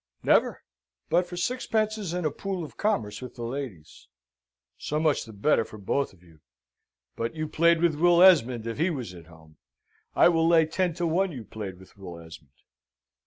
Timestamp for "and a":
2.11-2.31